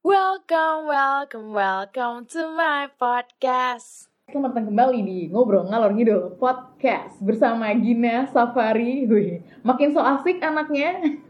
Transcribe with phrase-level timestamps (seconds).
[0.00, 4.08] Welcome, welcome, welcome to my podcast.
[4.32, 9.04] Selamat datang kembali di Ngobrol Ngalor Ngidul Podcast bersama Gina Safari.
[9.04, 11.20] Wih, makin so asik anaknya.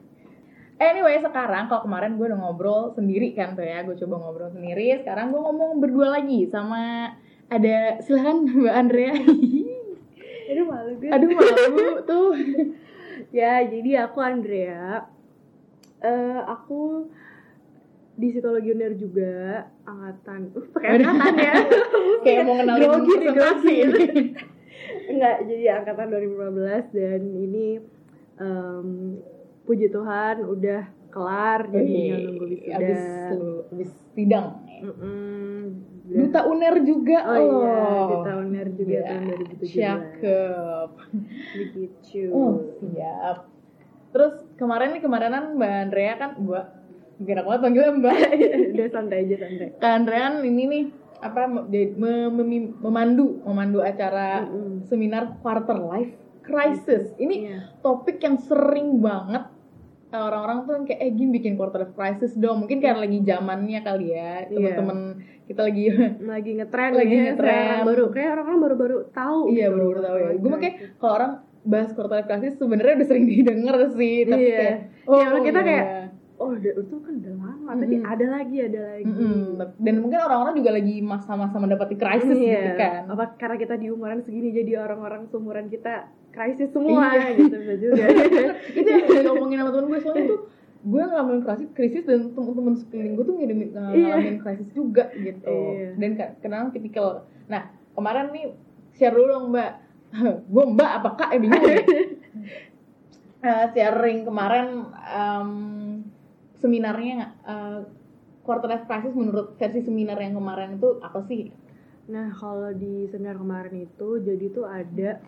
[0.79, 5.03] Anyway, sekarang kalau kemarin gue udah ngobrol sendiri kan tuh ya, gue coba ngobrol sendiri.
[5.03, 7.11] Sekarang gue ngomong berdua lagi sama
[7.51, 9.15] ada silahkan Mbak Andrea.
[10.55, 11.11] Aduh malu gue.
[11.11, 12.31] Aduh malu tuh.
[13.35, 15.11] ya jadi aku Andrea.
[16.07, 17.11] Eh aku
[18.21, 20.41] di psikologi uner juga angkatan.
[20.53, 21.55] Uh, pakai angkatan ya.
[22.25, 23.79] Kayak mau kenalin Grogi nih, grogi.
[25.11, 27.67] Enggak, jadi angkatan 2015 dan ini
[28.39, 28.89] em,
[29.65, 32.77] puji Tuhan udah kelar jadi nunggu wisuda.
[32.79, 33.03] abis,
[33.75, 34.47] abis sidang.
[34.81, 35.63] Mm-mm.
[36.11, 38.09] Duta UNER juga Oh iya, loh.
[38.19, 39.23] Duta UNER juga Ya, tahun
[39.63, 39.79] 2017.
[39.79, 40.91] Cakep.
[41.55, 42.23] Begitu.
[42.35, 43.47] Oh, siap.
[44.11, 46.67] Terus kemarin nih kemarinan Mbak Andrea kan Mbak
[47.21, 48.17] Mungkin aku banget panggilnya Mbak
[48.73, 49.69] udah santai aja santai.
[49.77, 50.09] Kak
[50.43, 50.85] ini nih
[51.21, 54.89] apa me- jadi me- memi- memandu memandu acara Mm-mm.
[54.89, 57.13] seminar quarter life crisis.
[57.15, 57.59] Ini Iya.
[57.79, 59.45] topik yang sering banget
[60.11, 62.65] eh, orang-orang tuh kayak eh gini bikin quarter life crisis dong.
[62.65, 64.33] Mungkin karena lagi zamannya kali ya.
[64.43, 64.51] Iya.
[64.51, 64.99] Teman-teman
[65.45, 65.85] kita lagi
[66.33, 67.79] lagi ngetren Lagi ya, ngetren.
[67.85, 69.75] baru kayak orang-orang baru-baru tahu Iya gitu.
[69.77, 70.27] baru baru tahu ya.
[70.27, 74.41] Oh, Gue makanya kalau orang bahas quarter life crisis sebenarnya udah sering didengar sih, tapi
[74.43, 74.57] Iya.
[74.57, 75.67] kayak Iya, kalau kita iya.
[75.69, 75.87] kayak,
[76.41, 78.09] oh udah itu kan udah lama tapi Mm-mm.
[78.09, 79.61] ada lagi ada lagi Mm-mm.
[79.77, 82.57] Dan mungkin orang-orang juga lagi masa-masa mendapati krisis Iya.
[82.57, 83.01] gitu kan.
[83.09, 87.37] apa karena kita di umuran segini jadi orang-orang seumuran kita krisis semua Iya.
[87.37, 88.05] gitu bisa juga
[88.81, 90.41] itu yang gue ngomongin sama temen gue soalnya tuh
[90.81, 95.45] gue ngalamin krisis, krisis dan temen-temen sekeliling gue tuh ngalamin, ngalamin krisis juga gitu.
[95.77, 95.93] Iya.
[96.01, 97.29] Dan kadang tipikal.
[97.47, 98.57] Nah kemarin nih
[98.97, 99.77] share dulu dong mbak.
[100.57, 101.29] gue mbak apa kak?
[101.37, 101.61] Eh bingung.
[103.41, 105.51] Eh, sharing kemarin em,
[106.61, 107.81] seminarnya eh,
[108.45, 111.53] quarter life crisis menurut versi seminar yang kemarin itu apa sih?
[112.11, 115.23] nah kalau di seminar kemarin itu jadi tuh ada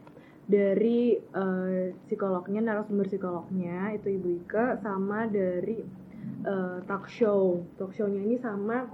[0.51, 5.79] dari eh, psikolognya narasumber psikolognya itu ibu Ika sama dari
[6.43, 8.91] eh, talk show talk show-nya ini sama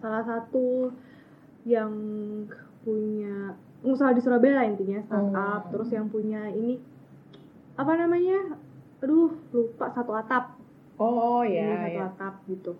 [0.00, 0.88] salah satu
[1.68, 1.92] yang
[2.80, 3.52] punya
[3.84, 5.70] pengusaha di Surabaya lah intinya startup Oh.
[5.76, 6.80] terus yang punya ini
[7.76, 8.56] apa namanya
[9.00, 10.59] aduh lupa satu atap
[11.00, 12.06] Oh ya, satu ya.
[12.06, 12.72] atap gitu.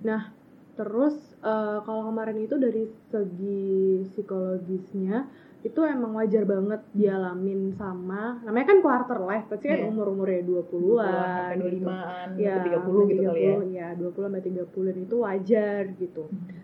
[0.00, 0.32] Nah,
[0.74, 3.68] terus eh, kalau kemarin itu dari segi
[4.08, 5.28] psikologisnya
[5.60, 9.88] itu emang wajar banget dialamin sama namanya kan quarter life pasti kan Iya.
[9.90, 11.86] umur-umurnya 20-an sampai gitu.
[11.90, 13.54] 25-an, Ya, sampai 30 gitu kali ya.
[13.56, 16.22] 30, ya 20 sampai 30 itu wajar gitu.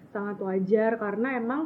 [0.09, 1.61] Sangat wajar karena emang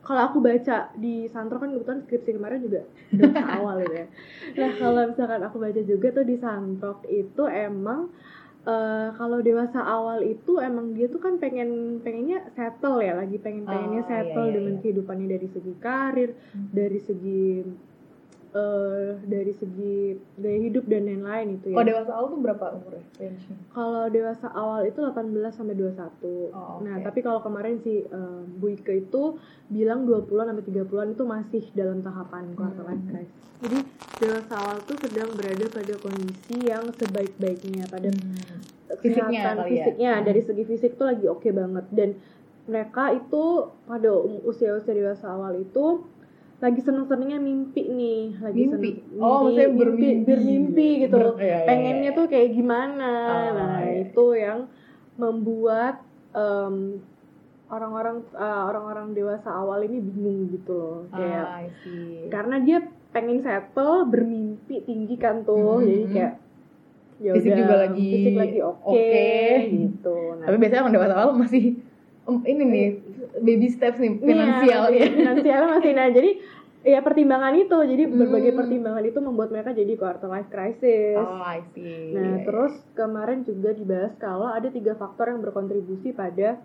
[0.00, 2.80] kalau aku baca di Santro kan kebetulan skripsi kemarin juga
[3.10, 4.06] dewasa awal gitu ya.
[4.54, 8.06] Nah kalau misalkan aku baca juga tuh di Santok itu emang
[8.62, 13.64] eh, kalau dewasa awal itu emang dia tuh kan pengen pengennya settle ya lagi pengen
[13.64, 14.80] pengennya Oh, settle iya, iya, dengan iya.
[14.80, 16.68] kehidupannya dari segi karir, Hmm.
[16.70, 17.42] dari segi
[18.52, 19.96] eh dari segi
[20.36, 21.76] gaya hidup dan lain-lain itu ya.
[21.76, 23.04] Oh dewasa awal tuh berapa umurnya?
[23.70, 25.16] Kalau dewasa awal itu 18
[25.50, 26.52] sampai 21.
[26.52, 27.04] Oh, Nah, oke.
[27.04, 31.98] tapi kalau kemarin si eh, Bu Ika itu bilang 20-an sampai 30-an itu masih dalam
[31.98, 33.08] tahapan quarter life Hmm.
[33.10, 33.40] crisis.
[33.58, 33.78] Jadi
[34.18, 38.10] dewasa awal tuh sedang berada pada kondisi yang sebaik-baiknya pada
[38.92, 39.72] Fisiknya kesehatan kali ya?
[39.72, 40.24] fisiknya Hmm.
[40.24, 42.10] dari segi fisik tuh lagi oke banget dan
[42.62, 43.42] mereka itu
[43.82, 46.04] pada um- usia-usia dewasa awal itu
[46.62, 48.90] lagi seneng-senengnya mimpi nih, lagi Mimpi?
[49.02, 50.22] seneng Oh, maksudnya bermimpi.
[50.22, 51.16] bermimpi gitu.
[51.18, 52.16] Ber- iya, iya, Pengennya iya.
[52.16, 53.12] tuh kayak gimana.
[53.26, 54.06] Oh, nah, iya.
[54.06, 54.58] itu yang
[55.14, 57.02] membuat em,
[57.66, 60.98] orang-orang eh, orang-orang dewasa awal ini bingung gitu loh.
[61.10, 62.30] Kayak Ah, see.
[62.30, 62.78] karena dia
[63.10, 65.82] pengen settle, bermimpi tinggi kan tuh.
[65.82, 65.84] Mhm.
[65.84, 66.32] Jadi kayak
[67.18, 69.26] ya Fisik udah, juga lagi fisik lagi oke oke.
[69.68, 70.16] gitu.
[70.38, 71.64] Nah, Tapi biasanya orang dewasa awal masih
[72.22, 72.88] em, ini nih
[73.38, 75.06] baby steps nih finansial Iya, ya.
[75.10, 76.30] finansial masih nah jadi
[76.82, 78.58] ya pertimbangan itu jadi berbagai Hmm.
[78.58, 82.10] pertimbangan itu membuat mereka jadi quarter life crisis Oh, I see.
[82.10, 86.58] nah terus kemarin juga dibahas kalau ada tiga faktor yang berkontribusi pada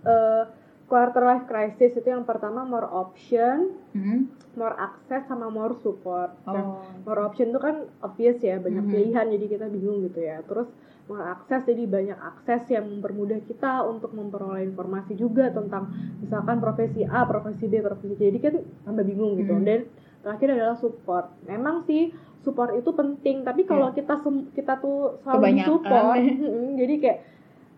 [0.00, 0.44] eh,
[0.84, 4.30] quarter life crisis itu yang pertama more option Hmm?
[4.54, 6.82] more access sama more support Nah, Oh.
[7.04, 8.90] more option itu kan obvious ya banyak Mhm.
[8.90, 10.66] pilihan jadi kita bingung gitu ya terus
[11.10, 15.88] akses jadi banyak akses yang mempermudah kita untuk memperoleh informasi juga tentang
[16.18, 19.64] misalkan profesi A profesi B profesi C jadi kan tambah bingung gitu Mhm.
[19.64, 19.80] dan
[20.20, 25.36] terakhir adalah support memang sih support itu penting tapi kalau kita sem- kita tuh selalu
[25.40, 25.68] Kebanyakan.
[25.70, 26.16] support
[26.80, 27.18] jadi kayak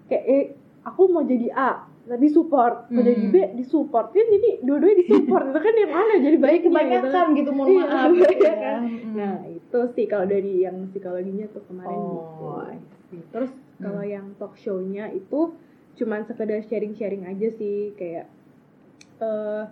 [0.06, 0.44] kayak eh,
[0.82, 1.70] aku mau jadi A
[2.02, 3.30] tapi support mau jadi Hmm.
[3.30, 7.68] B disupport kan jadi dua-duanya disupport itu kan yang mana jadi baik kebanyakan gitu mohon
[7.70, 8.54] Iya, maaf gitu iya ya.
[8.56, 8.80] kan.
[8.82, 9.12] Mm.
[9.14, 12.42] Nah itu sih kalau dari yang psikologinya tuh kemarin gitu.
[12.42, 12.76] oh, I
[13.06, 13.22] see.
[13.28, 15.52] Terus kalau yang talk show-nya itu
[16.00, 18.24] cuman sekedar sharing-sharing aja sih kayak
[19.20, 19.64] eh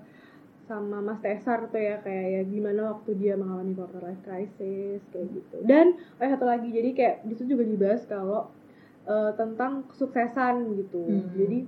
[0.69, 5.26] sama Mas Tesar tuh ya kayak ya gimana waktu dia mengalami quarter life crisis kayak
[5.32, 8.53] gitu dan oh ya, satu lagi jadi kayak di situ juga dibahas kalau
[9.09, 11.32] eh, tentang kesuksesan gitu Hmm.
[11.32, 11.59] jadi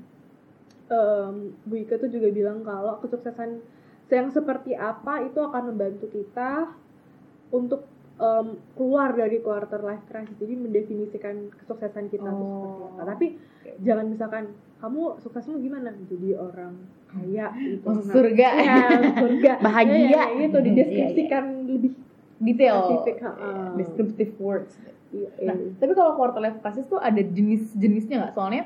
[0.93, 3.65] em, Bu Ika tuh juga bilang kalau kesuksesan
[4.11, 6.75] yang seperti apa itu akan membantu kita
[7.55, 7.87] untuk
[8.21, 13.07] em, keluar dari quarter life crisis jadi mendefinisikan kesuksesan kita tuh seperti apa Oh.
[13.09, 13.27] tapi
[13.79, 14.45] jangan misalkan
[14.77, 16.77] kamu suksesmu gimana jadi orang
[17.07, 18.49] kaya gitu Nah, surga.
[18.55, 18.79] iya,
[19.15, 19.97] surga Bahagia.
[19.97, 21.93] Ya, ya, ya, itu Iya, dideskripsikan lebih
[22.39, 22.77] Detail.
[22.87, 23.77] Spesifik, ha-ha.
[23.77, 24.73] Descriptive words.
[25.11, 25.77] iya, Nah, iya.
[25.77, 28.33] tapi kalau quarter life crisis tuh ada jenis-jenisnya nggak?
[28.33, 28.65] Soalnya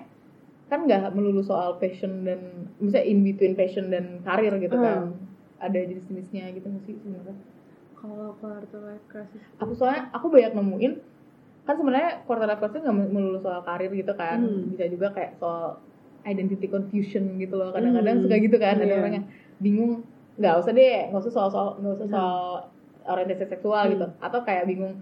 [0.64, 2.38] kan nggak melulu soal passion dan
[2.78, 5.10] misalnya in between passion dan karir gitu kan.
[5.10, 5.18] Hmm.
[5.58, 7.34] Ada jenis-jenisnya gitu sih sebenarnya?
[8.04, 10.92] Kalau quarter life crisis Aku soalnya aku banyak nemuin
[11.64, 14.44] kan sebenarnya quarter life crisis nggak melulu soal karir gitu kan.
[14.44, 14.68] Hmm.
[14.68, 15.80] Bisa juga kayak soal
[16.22, 17.72] identity confusion gitu loh.
[17.72, 18.24] Kadang-kadang Hmm.
[18.28, 19.00] suka gitu kan ada Iya.
[19.00, 19.92] orang yang bingung
[20.34, 22.14] nggak usah deh nggak usah soal soal nggak usah Hmm.
[22.14, 22.38] soal
[23.06, 23.92] orientasi seksual Hmm.
[23.92, 24.94] gitu atau kayak bingung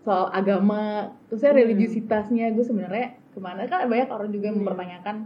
[0.00, 1.60] soal agama terusnya Hmm.
[1.60, 4.64] religiusitasnya gue sebenarnya ke mana kan banyak orang juga yang Hmm.
[4.64, 5.16] mempertanyakan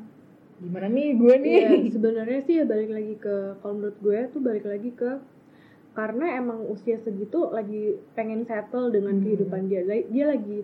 [0.57, 4.41] gimana nih gue nih Iya, sebenarnya sih ya balik lagi ke kalau menurut gue tuh
[4.41, 5.11] balik lagi ke
[5.97, 9.25] karena emang usia segitu lagi pengen settle dengan Hmm.
[9.25, 10.61] kehidupan dia dia lagi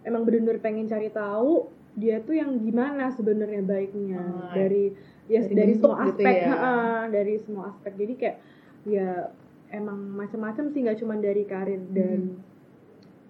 [0.00, 4.94] emang bener-bener pengen cari tahu dia tuh yang gimana sebenarnya baiknya Ah, dari
[5.26, 6.46] ya dari dari, semua gitu aspek ya.
[6.46, 6.74] ha-ha,
[7.08, 8.36] dari semua aspek jadi kayak
[8.86, 9.08] ya
[9.68, 12.38] emang macam-macam sih nggak cuma dari karir dan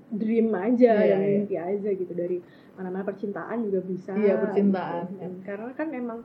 [0.08, 1.02] dream aja Hmm.
[1.02, 1.30] Dan iya.
[1.32, 2.38] mimpi aja gitu dari
[2.74, 5.08] mana-mana percintaan juga bisa Iya, percintaan.
[5.10, 5.26] gitu.
[5.42, 6.18] karena kan emang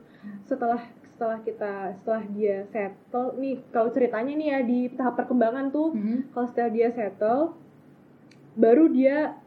[0.44, 0.84] setelah
[1.22, 6.26] setelah kita setelah dia settle nih kalau ceritanya nih ya di tahap perkembangan tuh Hmm.
[6.34, 7.54] kalau setelah dia settle
[8.58, 9.38] baru dia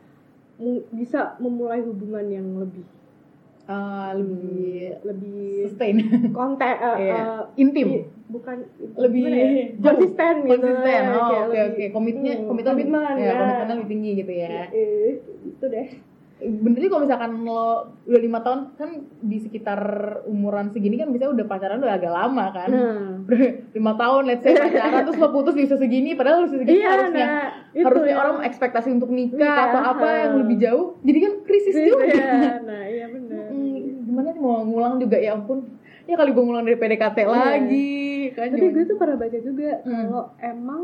[0.90, 2.88] bisa memulai hubungan yang lebih
[3.66, 5.98] Ah, lebih lebih sustain
[6.32, 7.18] konten eh, Iya.
[7.18, 7.88] eh, intim
[8.30, 8.62] bukan
[8.96, 9.48] lebih ya?
[9.84, 13.34] konsisten gitu konsisten ya, oh oke oke komitnya Hmm, komitmen komitmen, ya ya.
[13.36, 15.12] komitmennya lebih tinggi gitu ya eh,
[15.44, 15.88] itu deh
[16.38, 17.64] bener sih kalau misalkan lo
[18.04, 18.90] udah lima tahun kan
[19.20, 19.80] di sekitar
[20.26, 22.70] umuran segini kan bisa udah pacaran udah agak lama kan.
[23.24, 23.40] Udah
[23.72, 26.90] lima tahun let's say pacaran terus lo putus di usia segini padahal usia segini iya
[26.92, 27.26] harusnya.
[27.26, 30.20] nah itu harusnya yang- orang ekspektasi untuk nikah Nikah, atau apa ha.
[30.22, 32.04] yang lebih jauh jadi kan krisis juga.
[32.06, 32.36] Iya,
[32.68, 35.64] nah iya benar Hmm, gimana sih mau ngulang juga ya ampun.
[36.04, 37.32] Ya kali gue ngulang dari PDKT Iya.
[37.32, 37.96] lagi
[38.32, 40.04] kan tapi gue tuh pernah baca juga Hmm.
[40.06, 40.82] kalau emang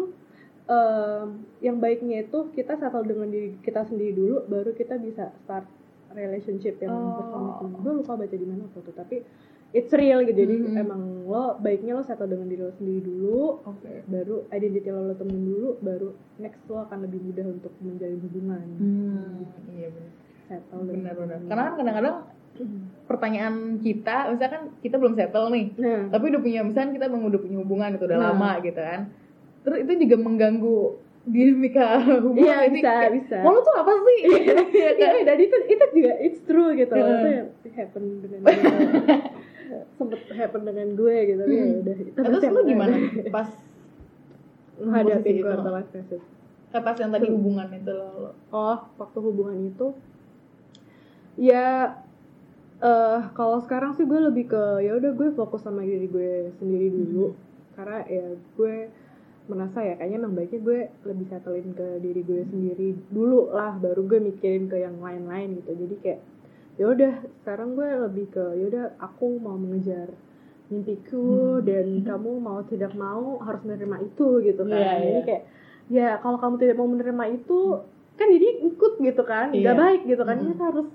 [0.71, 1.27] em,
[1.59, 5.67] yang baiknya itu kita settle dengan diri kita sendiri dulu baru kita bisa start
[6.11, 7.15] relationship yang Oh.
[7.17, 9.23] berkomitmen gue lupa baca di mana itu tapi
[9.71, 10.35] it's real gitu.
[10.37, 10.75] Jadi Hmm.
[10.77, 13.91] emang lo baiknya lo settle dengan diri lo sendiri dulu oke.
[14.05, 16.07] baru identity lo lo temuin dulu baru
[16.37, 18.63] next lo akan lebih mudah untuk menjalin hubungan.
[18.77, 20.11] Hmm, iya benar
[20.43, 22.15] settle benar-benar karena kan kadang-kadang
[23.05, 26.03] pertanyaan kita misalkan kita belum settle nih nah.
[26.09, 28.27] tapi udah punya misalkan kita udah punya hubungan itu udah Nah.
[28.31, 29.01] lama gitu kan
[29.61, 30.77] terus itu juga mengganggu
[31.21, 34.65] dinamika hubungan iya Jadi bisa kayak, bisa mau tuh apa sih Iya kan?
[35.13, 36.93] Iya, dan itu itu juga it's true gitu.
[36.93, 37.45] Iya.
[37.53, 38.57] Itu happen dengan gue.
[39.97, 41.43] sempet happen dengan gue gitu.
[41.43, 41.79] Ya Hmm.
[41.79, 41.95] udah.
[42.03, 42.95] Itu terus lu gimana
[43.29, 43.49] pas
[44.81, 46.23] menghadapi quarter life crisis?
[46.71, 47.35] eh, pas yang tadi Hmm.
[47.37, 48.31] hubungan itu lo, lo.
[48.49, 49.93] Oh, waktu hubungan itu
[51.37, 51.95] ya
[52.79, 56.89] eh kalau sekarang sih gue lebih ke ya udah gue fokus sama diri gue sendiri
[56.89, 57.37] dulu
[57.71, 58.25] karena ya
[58.57, 58.75] gue
[59.43, 64.05] merasa ya kayaknya emang baiknya gue lebih settlein ke diri gue sendiri dulu lah baru
[64.05, 66.19] gue mikirin ke yang lain-lain gitu jadi kayak
[66.75, 70.13] ya udah sekarang gue lebih ke ya udah aku mau mengejar
[70.67, 71.65] mimpiku Hmm.
[71.65, 75.23] dan kamu mau tidak mau harus menerima itu gitu kan Iya, jadi iya.
[75.25, 75.43] kayak
[75.91, 77.59] ya kalau kamu tidak mau menerima itu
[78.15, 79.81] kan jadi ikut gitu kan nggak Iya.
[79.81, 80.47] baik gitu kan Hmm.
[80.47, 80.87] kita harus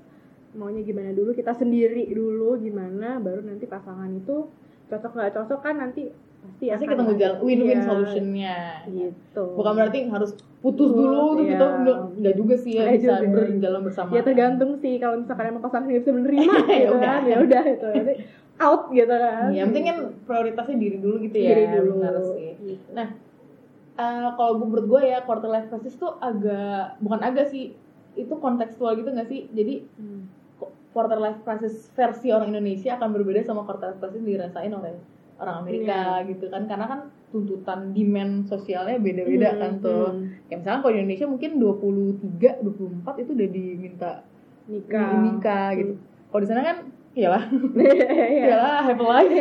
[0.53, 4.49] maunya gimana dulu kita sendiri dulu gimana baru nanti pasangan itu
[4.89, 6.09] cocok nggak cocok kan nanti
[6.39, 11.51] pasti pasti ketemu jalan win-win Iya, solutionnya gitu bukan berarti harus putus dulu tuh Iya.
[11.51, 13.39] gitu enggak, enggak juga sih ya bisa juga.
[13.47, 17.01] berjalan bersama ya tergantung sih kalau misalkan emang pasangannya bisa menerima Ya gitu udah.
[17.03, 17.87] kan ya udah itu
[18.57, 22.51] out gitu kan yang penting kan prioritasnya diri dulu gitu ya diri dulu benar sih
[22.59, 22.85] Gitu.
[22.91, 23.09] Nah,
[23.97, 27.73] Eh, kalau gue menurut gue ya quarter life crisis tuh agak bukan agak sih
[28.13, 30.29] itu kontekstual gitu gak sih jadi Hmm.
[30.93, 35.01] quarter life crisis versi orang Indonesia akan berbeda sama quarter life crisis dirasain oleh
[35.37, 36.29] orang Amerika Iya.
[36.29, 36.63] gitu kan.
[36.65, 40.05] Karena kan tuntutan demand sosialnya beda-beda Hmm, kan tuh.
[40.11, 40.47] hmm.
[40.47, 44.11] kayak misalnya kalau di Indonesia mungkin 23 24 itu udah diminta
[44.67, 45.11] nikah.
[45.21, 45.93] nikah gitu.
[46.27, 46.79] Kalau di sana kan
[47.13, 47.43] iyalah.
[47.77, 48.45] Iya.
[48.47, 49.33] iyalah have a life.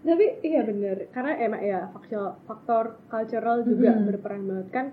[0.00, 0.96] Tapi iya bener.
[1.10, 4.04] Karena emang ya faktor faktor cultural juga Mhm.
[4.06, 4.68] berperan banget.
[4.70, 4.86] Kan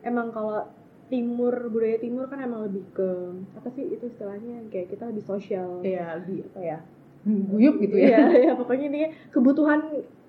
[0.00, 0.66] emang kalau
[1.06, 3.08] timur budaya timur kan emang lebih ke
[3.52, 4.62] apa sih itu istilahnya?
[4.68, 5.82] Kayak kita lebih sosial.
[5.82, 6.78] Iya, lebih apa ya?
[7.22, 9.80] Guyup gitu ya Iya, ya pokoknya ini kebutuhan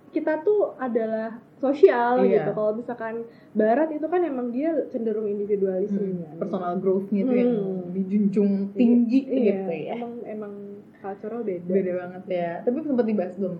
[0.10, 2.44] kita tuh adalah sosial Iya.
[2.44, 2.50] gitu.
[2.52, 5.96] Kalau misalkan barat itu kan emang dia cenderung individualisme.
[5.96, 6.36] Hmm, kan.
[6.38, 7.82] personal growth-nya tuh yang Hmm.
[7.92, 10.54] dijunjung tinggi Iya, gitu ya Emang emang
[10.98, 11.64] cultural beda.
[11.66, 13.58] beda banget ya tapi sempat dibahas belum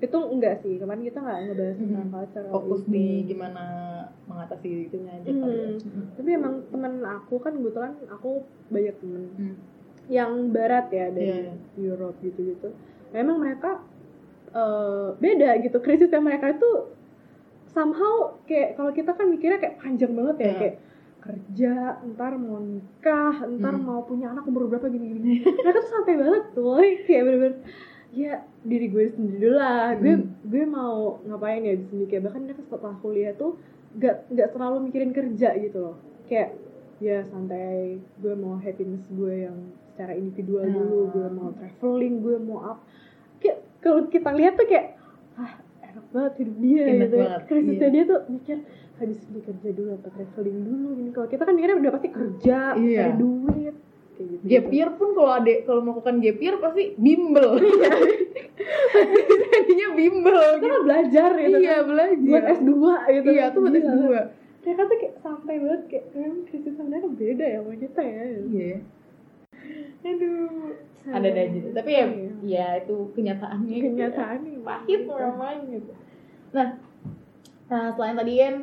[0.00, 1.84] Itu enggak sih, kemarin kita nggak ngebahas Hmm.
[1.86, 2.50] tentang cultural.
[2.50, 2.90] fokus itu.
[2.90, 3.64] di gimana
[4.24, 5.68] mengatasi itunya aja kali ya.
[5.76, 6.04] Hmm.
[6.16, 8.30] Tapi emang temen aku kan kebetulan aku
[8.66, 9.54] banyak temen Hmm.
[10.10, 11.54] Yang barat ya dari Iya.
[11.78, 12.74] Europe gitu-gitu.
[13.10, 13.78] Memang mereka
[14.50, 15.78] eh, beda gitu.
[15.78, 16.66] Krisisnya mereka itu
[17.64, 20.58] somehow kayak kalau kita kan mikirnya kayak panjang banget ya Iya.
[20.58, 20.76] kayak
[21.20, 21.72] kerja,
[22.10, 23.84] ntar mau nikah, ntar Hmm.
[23.84, 25.44] mau punya anak umur berapa gini-gini.
[25.44, 27.54] mereka tuh santai banget tuh, kayak bener-bener
[28.10, 29.94] ya diri gue sendiri dulu lah.
[29.94, 30.34] Gue Hmm.
[30.42, 33.54] gue mau ngapain ya di sini kayak bahkan mereka setelah kuliah tuh
[33.94, 35.96] gak nggak terlalu mikirin kerja gitu loh.
[36.26, 36.56] Kayak
[36.98, 39.58] ya santai gue mau happiness gue yang
[40.00, 40.72] secara individual Hmm.
[40.74, 42.78] dulu gue mau traveling gue mau up.
[43.36, 44.96] Kayak kalau kita lihat tuh kayak
[45.36, 45.52] ah
[45.82, 47.16] enak banget hidup dia Enak gitu.
[47.18, 47.88] banget, krisisnya iya.
[47.90, 48.56] dia tuh mikir
[48.96, 52.58] habis ini kerja dulu atau traveling dulu ini kalau kita kan mikirnya udah pasti kerja
[52.74, 52.98] Iya.
[52.98, 53.74] cari duit
[54.10, 54.42] kayak gitu.
[54.46, 57.48] Gap year pun kalau adek kalau melakukan gap year pasti bimbel.
[59.52, 60.66] Jadinya bimbel kita gitu.
[60.66, 61.84] kan belajar gitu iya kan.
[61.86, 62.24] belajar.
[62.26, 62.72] Buat S2
[63.10, 63.52] gitu iya kan.
[63.52, 63.84] tuh buat Gila.
[63.84, 64.04] S2
[64.60, 68.22] mereka tuh kayak santai banget kayak memang krisis mereka beda ya sama kita ya.
[68.46, 68.76] Iya
[70.00, 70.72] aduh
[71.06, 72.30] ada aja tapi ya Iya.
[72.40, 75.12] ya itu kenyataannya gitu kenyataannya pahit gitu.
[75.12, 75.92] namanya gitu
[76.50, 76.68] nah
[77.68, 78.54] nah selain tadi kan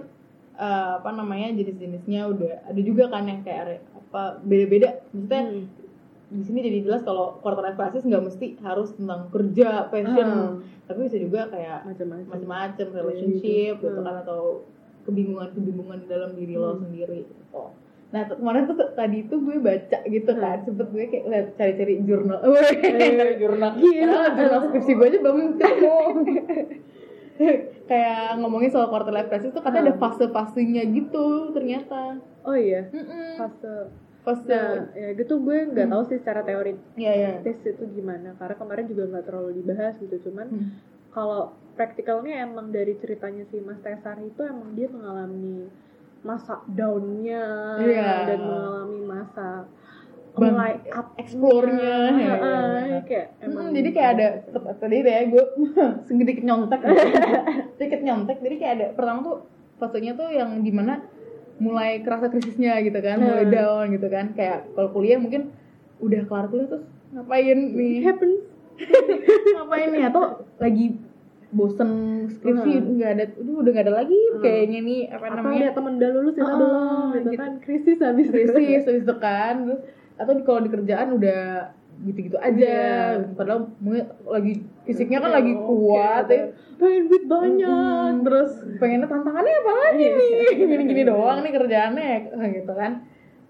[0.58, 5.64] eh, apa namanya jenis-jenisnya udah ada juga kan yang kayak apa beda-beda maksudnya Hmm.
[6.28, 10.52] di sini jadi jelas kalau quarter life crisis nggak mesti harus tentang kerja passion Ah.
[10.86, 11.88] tapi bisa juga kayak
[12.28, 13.88] macam-macam relationship gitu.
[13.88, 14.68] gitu kan atau
[15.08, 16.84] kebingungan-kebingungan dalam diri lo Hmm.
[16.84, 17.64] sendiri gitu.
[18.08, 20.40] Nah kemarin tuh tadi tuh gue baca gitu Hmm.
[20.40, 22.40] kan, sempet gue kayak cari-cari jurnal,
[23.20, 24.08] cari jurnal, Gila.
[24.08, 25.96] Padahal jurnal skripsi gue aja belum ketemu.
[27.88, 30.04] kayak ngomongin soal quarter life crisis tuh katanya ada Hmm.
[30.04, 32.18] fase-fasenya gitu ternyata.
[32.42, 33.38] oh iya Mm-mm.
[33.38, 33.92] fase
[34.24, 35.94] Fase, nah ya gitu gue nggak Hmm.
[35.94, 37.32] tahu sih secara teori ya ya.
[37.42, 40.68] tes itu gimana karena kemarin juga nggak terlalu dibahas gitu cuman Hmm.
[41.12, 41.42] kalau
[41.74, 45.68] praktikalnya emang dari ceritanya si Mas Tesar itu emang dia mengalami
[46.22, 47.44] masa downnya
[47.78, 48.12] Iya.
[48.28, 49.48] dan mengalami masa
[50.38, 53.00] mulai up explore-nya, ya, ya, ya.
[53.10, 54.28] kayak Hmm, emang jadi kayak ada
[54.78, 55.44] tadi ya gue
[56.08, 56.78] sedikit nyontek
[57.82, 59.38] sedikit nyontek jadi kayak ada pertama tuh
[59.82, 61.02] fasenya tuh yang di mana
[61.58, 63.54] mulai kerasa krisisnya gitu kan mulai Hmm.
[63.54, 64.38] down gitu kan.
[64.38, 65.50] Kayak kalau kuliah mungkin
[65.98, 68.06] udah kelar kuliah terus ngapain nih?
[68.06, 68.38] Happens.
[69.58, 70.04] Ngapain nih?
[70.06, 70.24] Atau
[70.62, 70.86] lagi
[71.50, 71.90] bosen
[72.30, 72.88] skripsi Hmm.
[72.98, 74.42] nggak ada udah udah nggak ada lagi Hmm.
[74.42, 77.40] kayaknya nih apa atau namanya ada temen udah lulus kita Ah, belum gitu, gitu.
[77.40, 78.52] kan krisis habis krisis
[78.84, 79.82] habis itu kan terus
[80.14, 81.44] atau kalau di kerjaan udah
[82.00, 82.78] gitu-gitu aja
[83.16, 83.34] Iya.
[83.34, 86.36] padahal mungkin lagi fisiknya kan lagi kuat gitu.
[86.36, 86.44] ya
[86.78, 90.18] pengen duit banyak Mm, terus pengennya tantangannya apa lagi Iya.
[90.46, 92.10] nih gini-gini doang nih kerjaannya
[92.54, 92.92] gitu kan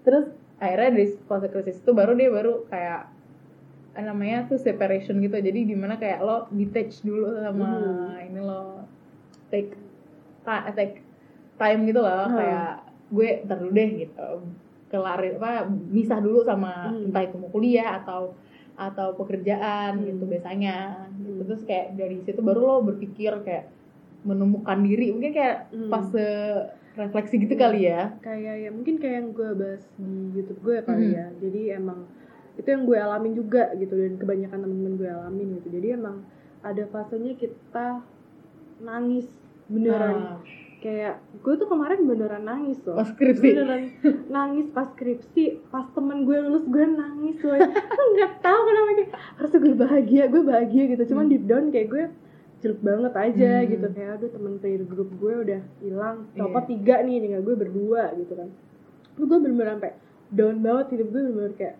[0.00, 0.24] terus
[0.56, 3.00] akhirnya dari fase krisis itu baru dia baru kayak
[4.00, 8.26] namanya tuh separation gitu jadi di mana kayak lo detach dulu sama Hmm.
[8.26, 8.86] ini lo
[9.48, 9.74] take
[10.42, 11.02] ta- take
[11.54, 12.36] time gitu loh Hmm.
[12.36, 12.70] kayak
[13.08, 14.28] gue ntar dulu deh gitu
[14.88, 17.06] kelarin apa misah dulu sama Hmm.
[17.06, 18.32] entah itu mau kuliah atau
[18.74, 20.06] atau pekerjaan Hmm.
[20.06, 20.76] gitu biasanya
[21.16, 21.30] gitu.
[21.34, 21.38] Hmm.
[21.44, 23.66] terus kayak dari situ baru lo berpikir kayak
[24.20, 25.88] menemukan diri mungkin kayak Hmm.
[25.88, 26.26] fase
[26.94, 27.62] refleksi gitu Hmm.
[27.64, 31.14] kali ya kayak ya mungkin kayak yang gue bahas di YouTube gue kali Mhm.
[31.14, 32.06] ya jadi emang
[32.58, 35.68] itu yang gue alamin juga gitu dan kebanyakan temen-temen gue alamin gitu.
[35.70, 36.26] Jadi emang
[36.60, 38.02] ada fasenya kita
[38.78, 39.30] nangis
[39.66, 40.16] beneran.
[40.18, 40.38] Ah,
[40.78, 42.98] kayak gue tuh kemarin beneran nangis loh.
[42.98, 43.46] Pas skripsi.
[43.48, 43.82] Beneran.
[44.28, 47.58] Nangis pas skripsi pas temen gue lulus gue nangis loh
[48.08, 51.02] nggak tahu kenapa kayak harusnya gue bahagia gue bahagia gitu.
[51.08, 51.32] Cuman Hmm.
[51.32, 52.04] deep down kayak gue
[52.58, 53.68] jelek banget aja Hmm.
[53.70, 53.86] gitu.
[53.92, 56.38] Kayak aduh temen player grup gue udah hilang Iya.
[56.40, 58.48] copot tiga nih tinggal gue berdua gitu kan.
[59.14, 59.92] Terus gue bener-bener sampai
[60.28, 61.76] down banget hidup gue bener-bener kayak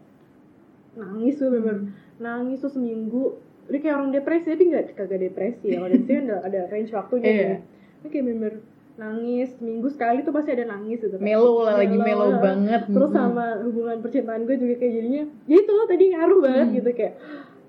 [0.99, 1.91] nangis gue bener-bener Hmm.
[2.19, 6.25] nangis tuh seminggu udah kayak orang depresi tapi nggak kagak depresi ya kalau depresi kan
[6.27, 7.45] ada, ada range waktunya Iya.
[7.45, 7.59] ya
[7.99, 8.53] Ini kayak bener
[8.97, 11.23] nangis seminggu sekali tuh pasti ada nangis gitu kan.
[11.23, 13.17] melo lah lagi melo banget terus Mm.
[13.17, 16.77] sama hubungan percintaan gue juga kayak jadinya ya itu tadi ngaruh banget Hmm.
[16.77, 17.15] gitu kayak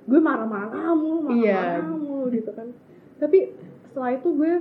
[0.03, 2.67] gue marah-marah mulu marah-marah mulu gitu kan
[3.15, 3.53] tapi
[3.85, 4.53] setelah itu gue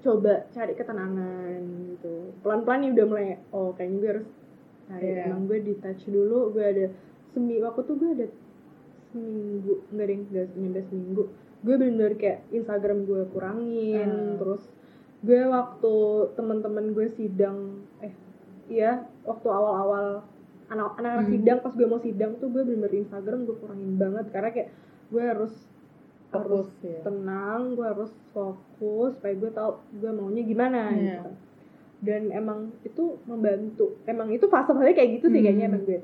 [0.00, 4.26] coba cari ketenangan gitu pelan-pelan nih udah mulai oh kayaknya gue harus
[4.86, 5.22] cari Iya.
[5.24, 6.86] emang gue di touch dulu gue ada
[7.36, 8.26] semi waktu tuh gue ada
[9.12, 11.22] seminggu deh enggak nyampe seminggu
[11.58, 14.36] gue bener-bener kayak Instagram gue kurangin Hmm.
[14.36, 14.62] terus
[15.20, 15.94] gue waktu
[16.32, 17.58] teman-teman gue sidang
[17.98, 18.12] eh
[18.66, 20.24] iya waktu awal-awal
[20.66, 21.30] anak anak Hmm.
[21.30, 24.70] sidang pas gue mau sidang tuh gue bener-bener Instagram gue kurangin banget karena kayak
[25.06, 25.52] gue harus
[26.26, 27.00] harus Fokus, ya.
[27.02, 31.22] tenang gue harus fokus supaya gue tahu gue maunya gimana Iya.
[31.22, 31.30] gitu
[31.98, 35.46] dan emang itu membantu emang itu fase-fase kayak gitu sih Hmm.
[35.46, 35.98] kayaknya emang gue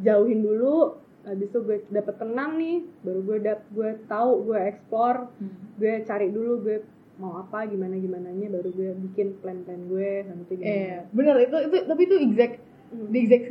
[0.00, 5.30] jauhin dulu habis itu gue dapet tenang nih baru gue dap gue tahu gue explore
[5.34, 5.54] Hmm.
[5.76, 6.76] gue cari dulu gue
[7.14, 11.76] mau apa gimana gimananya baru gue bikin plan-plan gue nanti gimana Iya, bener itu itu
[11.84, 12.54] tapi itu exact
[12.90, 13.08] Hmm.
[13.08, 13.46] the exact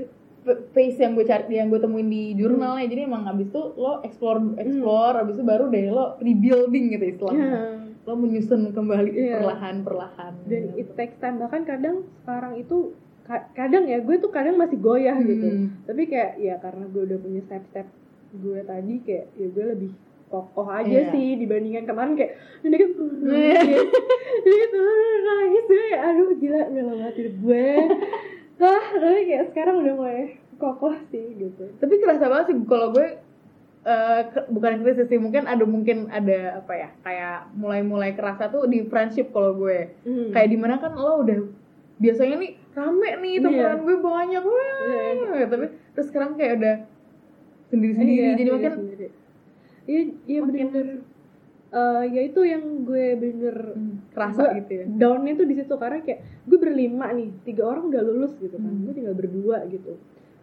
[0.71, 4.41] pace yang gue cari yang gue temuin di jurnalnya jadi emang abis itu lo explore
[4.55, 7.90] explore abis itu baru deh lo rebuilding gitu istilahnya.
[8.01, 9.38] Lo menyusun kembali Iya.
[9.39, 10.34] perlahan perlahan.
[10.43, 11.38] Dan it takes time.
[11.38, 15.46] Bahkan kadang sekarang itu ka- kadang ya gue tuh kadang masih goyah gitu.
[15.46, 15.67] Hmm.
[15.84, 17.86] tapi kayak ya karena gue udah punya step-step
[18.34, 19.91] gue tadi kayak ya gue lebih
[20.27, 21.12] kokoh aja Iya.
[21.12, 22.89] sih dibandingkan kemarin kayak ini kan
[24.41, 24.81] gitu
[25.22, 27.65] nangis gue kayak aduh gila nggak lama hidup gue.
[28.62, 30.22] Ah tapi kayak sekarang udah mulai
[30.55, 31.65] kokoh sih gitu.
[31.75, 33.17] Tapi kerasa banget sih kalau gue
[33.83, 38.65] eh, ke- bukan krisis sih mungkin ada mungkin ada apa ya kayak mulai-mulai kerasa tuh
[38.65, 40.29] di friendship kalau gue Hmm.
[40.29, 41.50] kayak di mana kan lo udah
[41.97, 43.41] biasanya nih rame nih Iya.
[43.41, 44.69] temenan gue banyak wah
[45.33, 45.45] Iya.
[45.47, 46.75] tapi terus sekarang kayak udah
[47.67, 48.73] sendiri-sendiri Iya, jadi iya, makin
[49.83, 50.88] iya iya bener
[51.71, 53.55] Eh, ya itu yang gue bener
[54.11, 57.88] kerasa Gua- gitu ya downnya tuh di situ karena kayak gue berlima nih tiga orang
[57.88, 58.83] udah lulus gitu kan Hmm.
[58.83, 59.95] gue tinggal berdua gitu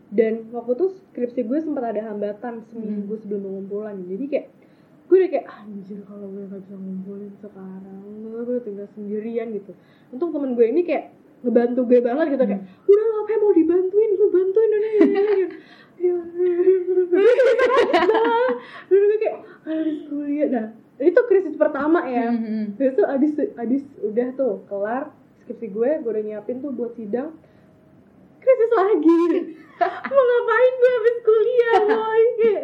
[0.08, 3.20] dan waktu itu skripsi gue sempat ada hambatan seminggu Hmm.
[3.20, 3.96] sebelum pengumpulan.
[4.02, 4.46] Jadi kayak
[5.04, 9.72] gue udah kayak anjir kalau gue gak bisa ngumpulin sekarang gue tinggal sendirian gitu.
[10.08, 12.88] Untung temen gue ini kayak ngebantu gue banget gitu kayak Hmm.
[12.88, 14.10] udah lo apa yang mau dibantuin?
[14.14, 14.92] Gue bantuin udah
[18.88, 20.66] Dulu gue kayak harus kuliah nah
[20.98, 22.26] itu krisis pertama ya.
[22.28, 22.74] Mhm.
[22.74, 27.30] Terus tuh abis, abis udah tuh kelar skripsi gue, gue udah nyiapin tuh buat sidang
[28.38, 29.22] krisis lagi.
[30.08, 32.22] Mau ngapain gue abis kuliah boy?
[32.36, 32.60] Kayak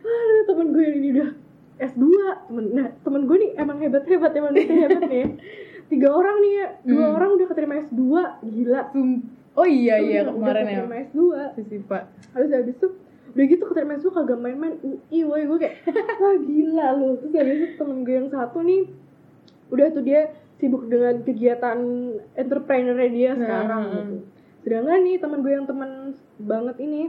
[0.00, 1.28] aduh temen gue ini udah
[1.76, 2.04] S2
[2.44, 5.16] temen, nah temen gue nih emang hebat-hebat emang manusia hebat nih.
[5.16, 5.26] Ya.
[5.90, 6.66] tiga orang nih ya.
[6.82, 7.14] Dua Hmm.
[7.14, 8.02] orang udah keterima S2
[8.44, 8.80] gila.
[8.90, 9.22] Sum-
[9.54, 10.76] oh iya iya Udah- kemarin udah ya.
[10.76, 11.20] keterima S2
[11.54, 12.88] sisi pak Terus habis itu
[13.30, 15.74] udah gitu keterima S2 kagak main-main UI woy gue kayak
[16.20, 17.08] wah gila lu.
[17.20, 18.82] Terus habis itu temen gue yang satu nih
[19.66, 20.20] udah tuh dia
[20.54, 21.78] sibuk dengan kegiatan
[22.34, 23.40] entrepreneurnya dia Hmm.
[23.40, 24.14] sekarang gitu
[24.64, 25.90] sedangkan nih temen gue yang temen
[26.38, 27.02] banget ini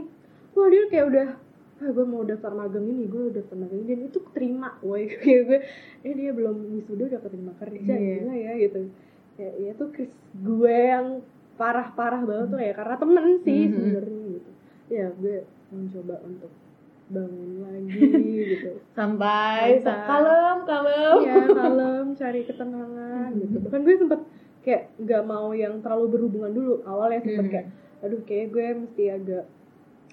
[0.52, 1.28] wah dia kayak udah
[1.76, 5.04] ah gue mau daftar magang ini gue udah daftar magang ini dan itu keterima woy
[5.14, 5.58] kayak gue
[6.02, 8.14] eh dia belum wisuda udah keterima kerja Iya.
[8.18, 8.78] gila ya gitu
[9.36, 11.20] ya ya tuh kris gue yang
[11.54, 13.72] parah-parah banget tuh ya karena temen sih Mhm.
[13.72, 14.50] sebenarnya gitu
[14.86, 15.36] ya gue
[15.68, 16.52] mencoba untuk
[17.06, 18.00] bangun lagi
[18.52, 20.06] gitu santai Santai.
[20.06, 24.20] kalem kalem Iya kalem cari ketenangan gitu bahkan gue sempet
[24.66, 26.82] kayak nggak mau yang terlalu berhubungan dulu.
[26.82, 27.52] Awalnya sempet Mhm.
[27.54, 27.66] kayak
[28.02, 29.44] aduh kayak gue mesti agak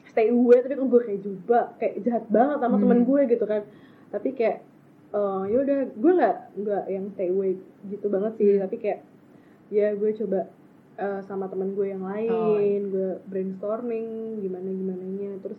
[0.05, 2.83] stay away tapi kok gue kayak juga kayak jahat banget sama Hmm.
[2.85, 3.61] temen gue gitu kan.
[4.07, 4.57] Tapi kayak
[5.13, 8.47] eh ya udah gue nggak nggak yang stay away gitu banget sih.
[8.53, 8.61] Hmm.
[8.61, 8.99] tapi kayak
[9.69, 10.39] ya gue coba
[10.93, 15.01] eh, sama temen gue yang lain Oh, gue brainstorming gimana gimana
[15.41, 15.57] terus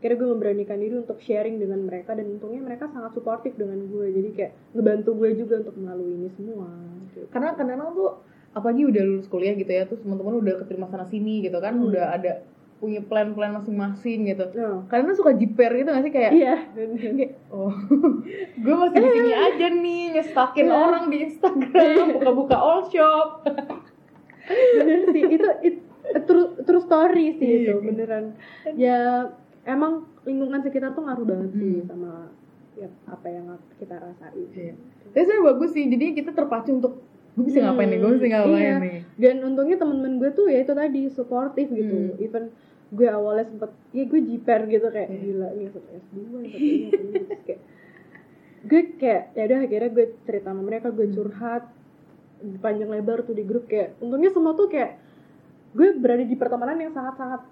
[0.00, 4.08] kira gue memberanikan diri untuk sharing dengan mereka dan untungnya mereka sangat suportif dengan gue.
[4.08, 6.72] Jadi kayak ngebantu gue juga untuk melalui ini semua
[7.12, 7.26] gitu.
[7.28, 8.10] karena kadang-kadang tuh
[8.50, 11.86] apalagi udah lulus kuliah gitu ya terus teman-teman udah keterima sana sini gitu kan Hmm.
[11.86, 12.32] udah ada
[12.76, 16.54] punya plan-plan masing-masing gitu Nah, kadang suka jiper gitu gak sih kayak iya
[17.48, 17.68] oh
[18.64, 20.74] gue masih di sini aja nih nyestakin Iya.
[20.74, 23.44] orang di Instagram buka-buka all shop
[24.72, 25.84] bener sih itu it-
[26.22, 27.70] true true story sih Iya.
[27.70, 28.24] itu beneran
[28.74, 29.28] ya
[29.62, 29.92] emang
[30.22, 31.86] lingkungan sekitar tuh ngaruh banget sih Hmm.
[31.86, 32.12] sama
[32.80, 33.44] ya apa yang
[33.76, 34.72] kita rasain Iya.
[35.06, 36.94] tapi sebenarnya bagus sih jadi kita terpacu untuk
[37.30, 38.74] gue bisa ngapain nih gue bisa Hmm, ngapain iya.
[38.78, 42.18] nih dan untungnya temen-temen gue tuh ya itu tadi suportif gitu Hmm.
[42.18, 42.44] even
[42.90, 45.20] gue awalnya sempet ya gue jiper gitu kayak Iya.
[45.20, 47.60] gila nih satu S2 nih satu ini satu ini Terus kayak
[48.60, 51.14] gue kayak ya udah akhirnya gue cerita sama mereka gue Hmm.
[51.14, 51.64] curhat
[52.56, 54.96] panjang lebar tuh di grup kayak untungnya semua tuh kayak
[55.70, 57.44] gue berada di pertemanan yang sangat-sangat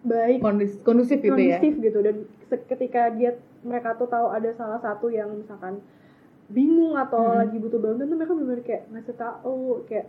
[0.00, 2.16] baik Kondis, kondusif gitu ya kondusif gitu dan
[2.66, 5.84] ketika dia mereka tuh tahu ada salah satu yang misalkan
[6.48, 7.38] bingung atau Hmm.
[7.44, 10.08] lagi butuh bantuan tuh mereka benar kayak ngasih tahu kayak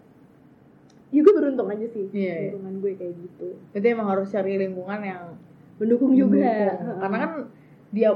[1.12, 2.36] ya gue beruntung aja sih Iya, iya.
[2.49, 5.23] lingkungan gue kayak gitu jadi emang harus cari lingkungan yang
[5.75, 6.97] mendukung juga mendukung.
[6.97, 7.32] karena kan
[7.91, 8.10] dia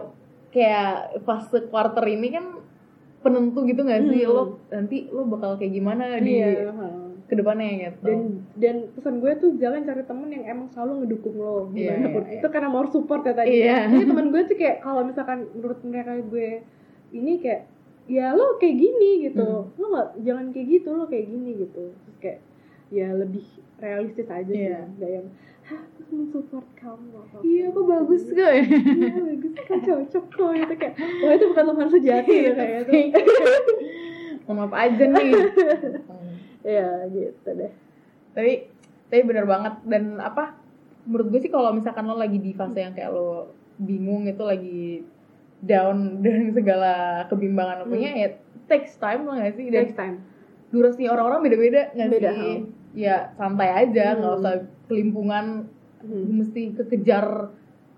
[0.49, 2.45] kayak fase quarter ini kan
[3.19, 4.31] penentu gitu gak sih Hmm.
[4.31, 6.71] lo nanti lo bakal kayak gimana di iya.
[7.25, 8.05] Ke depannya gitu.
[8.05, 8.19] Dan
[8.53, 11.73] dan pesan gue tuh jangan cari temen yang emang selalu ngedukung lo.
[11.73, 12.07] Iya, gimana?
[12.13, 13.49] pun iya, itu karena more support ya tadi.
[13.65, 13.77] Iya.
[13.89, 16.49] Jadi teman gue tuh kayak kalau misalkan menurut mereka gue
[17.15, 17.61] ini kayak
[18.05, 19.41] ya lo kayak gini gitu.
[19.41, 19.81] Hmm.
[19.81, 21.83] lo nggak jangan kayak gitu lo kayak gini gitu.
[21.97, 22.39] Terus kayak
[22.93, 23.45] ya lebih
[23.81, 24.69] realistis aja sih.
[24.69, 24.85] Iya.
[24.85, 25.27] nggak yang
[25.65, 28.53] terus mensupport kamu apa iya kok bagus kok ya?
[28.61, 30.93] iya bagus kan cocok kok gitu kayak
[31.25, 33.21] wah itu bukan teman sejati ya kayak itu
[34.45, 35.33] mohon maaf aja nih
[36.65, 36.67] Hmm.
[36.67, 37.71] ya gitu deh
[38.34, 38.54] tapi
[39.06, 40.58] tapi bener banget dan apa
[41.06, 45.06] menurut gue sih kalau misalkan lo lagi di fase yang kayak lo bingung itu lagi
[45.62, 46.93] down dengan segala
[47.25, 48.30] kebimbangan lo punya ya
[48.65, 50.17] takes time lo gak sih dan next time
[50.67, 52.58] durasi orang-orang beda-beda nggak Beda, sih oh.
[52.91, 54.41] ya santai aja nggak Hmm.
[54.41, 54.56] usah
[54.88, 55.45] kelimpungan
[56.01, 56.38] Hmm.
[56.38, 57.49] mesti kekejar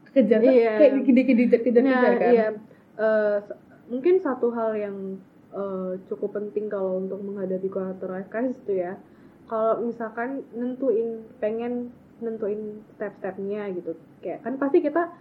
[0.05, 0.73] kekejar kan Iya.
[0.77, 2.47] kayak dikejar kejar Nah, kejar kan iya.
[2.97, 8.59] Eh, s- mungkin satu hal yang eh, cukup penting kalau untuk menghadapi quarter life crisis
[8.59, 8.99] itu ya,
[9.45, 15.13] kalau misalkan nentuin pengen nentuin step-stepnya gitu, kayak kan pasti kita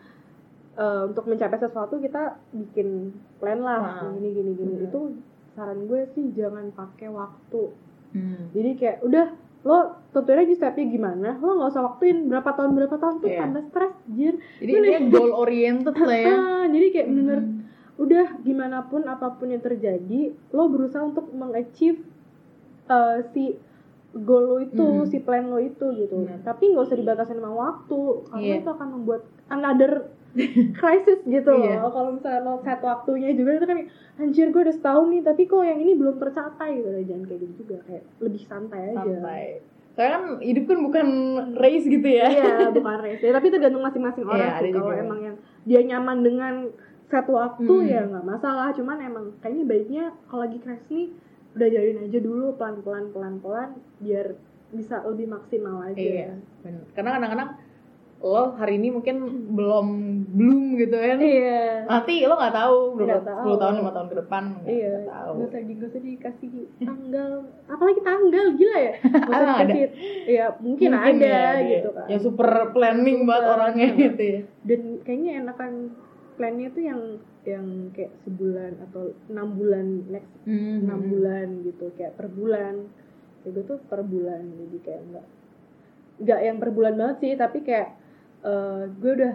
[0.74, 4.12] eh, untuk mencapai sesuatu kita bikin plan lah, Ah.
[4.12, 4.72] gini gini gini.
[4.76, 4.86] Bener.
[4.86, 5.00] Itu
[5.52, 7.62] saran gue sih jangan pakai waktu.
[8.12, 8.52] Hmm.
[8.52, 9.26] Jadi kayak udah
[9.62, 9.78] lo
[10.10, 13.40] tentuin aja stepnya gimana, lo nggak usah waktuin berapa tahun berapa tahun tuh Iya.
[13.40, 14.34] tambah stres, jir.
[14.58, 17.55] jadi ini goal oriented lah ya Ah, jadi kayak Hmm.
[17.96, 22.04] Udah gimana pun apa pun yang terjadi lo berusaha untuk mengachieve
[22.86, 23.56] uh, si
[24.14, 25.04] goal lo itu Hmm.
[25.04, 26.22] si plan lo itu gitu.
[26.22, 26.40] Benar.
[26.42, 28.56] tapi nggak usah dibatasi sama waktu karena Iya.
[28.58, 29.92] itu akan membuat another
[30.78, 31.80] crisis gitu Iya.
[31.80, 33.78] loh kalau misalnya lo set waktunya juga itu kan
[34.16, 36.76] anjir gue udah setahun nih tapi kok yang ini belum tercapai.
[36.76, 37.76] Gitu jangan kayak gitu juga.
[37.82, 39.00] Kayak lebih santai aja.
[39.00, 39.44] Santai.
[39.90, 41.06] Soalnya kan hidup kan bukan
[41.56, 42.28] race gitu ya.
[42.28, 44.72] Iya bukan race ya, tapi tergantung masing-masing Iya, orang ada sih.
[44.74, 46.54] kalau emang yang dia nyaman dengan
[47.06, 47.86] satu waktu Hmm.
[47.86, 48.70] ya nggak masalah.
[48.72, 51.10] Cuman emang kayaknya baiknya kalau lagi crash nih
[51.54, 54.36] udah jalin aja dulu pelan pelan pelan pelan biar
[54.68, 55.96] bisa lebih maksimal aja.
[55.96, 56.82] Iya bener.
[56.92, 57.50] karena kadang-kadang
[58.16, 59.16] lo hari ini mungkin
[59.52, 59.86] belum
[60.32, 61.84] belum gitu kan iya.
[61.84, 63.32] Nanti lo nggak tahu berapa.
[63.44, 64.94] 10 tahun lima tahun ke depan nggak iya.
[65.06, 65.30] tahu.
[65.36, 67.30] Nggak usah nggak usah dikasih tanggal.
[67.68, 68.92] Apalagi tanggal gila ya.
[69.22, 69.74] Nggak usah Ah, ada.
[70.26, 71.70] ya mungkin, ada ya, dia.
[71.70, 72.06] gitu kan.
[72.08, 74.40] Yang super planning Super, buat orangnya gitu ya.
[74.64, 75.72] Dan kayaknya enakan
[76.36, 77.00] plannya tuh yang
[77.42, 80.84] yang kayak sebulan atau enam bulan next Hmm.
[80.84, 82.86] enam bulan gitu kayak per bulan
[83.40, 85.26] kayak gue tuh per bulan jadi kayak enggak
[86.16, 87.88] nggak yang per bulan banget sih tapi kayak
[88.42, 89.34] eh, gue udah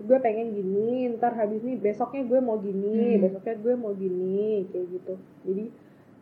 [0.00, 3.22] gue pengen gini ntar habis ini besoknya gue mau gini Hmm.
[3.22, 5.64] besoknya gue mau gini kayak gitu jadi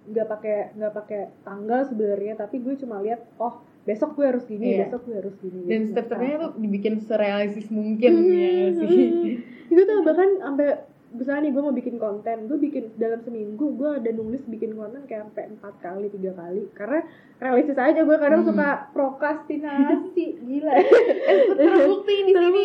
[0.08, 4.64] nggak pakai nggak pakai tanggal sebenarnya tapi gue cuma lihat oh besok gue harus gini
[4.70, 4.84] Iya.
[4.84, 5.90] besok gue harus gini dan Gitu.
[5.90, 9.08] step-stepnya tuh dibikin serealistis mungkin Hmm, ya sih.
[9.68, 10.68] Gue tuh bahkan sampai
[11.10, 15.04] misalnya nih gue mau bikin konten, gue bikin dalam seminggu gue ada nulis bikin konten
[15.04, 17.00] kayak sampai empat kali tiga kali karena
[17.38, 18.50] realistis aja gue kadang Hmm.
[18.50, 20.72] suka prokrastinasi gila.
[21.58, 22.64] terbukti di sini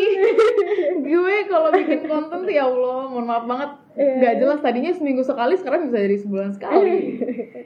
[1.03, 4.11] gue kalau bikin konten tuh ya Allah mohon maaf banget Iya.
[4.17, 6.97] nggak jelas tadinya seminggu sekali sekarang bisa jadi sebulan sekali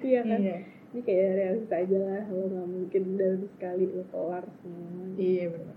[0.03, 0.39] Iya kan.
[0.39, 0.55] iya
[0.87, 5.03] Ini kayak realistis aja lah, lo nggak mungkin dalam sekali lo kelar semua.
[5.15, 5.75] iya benar